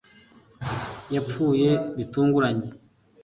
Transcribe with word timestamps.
yapfuye 1.15 1.69
bitunguranye 1.97 2.67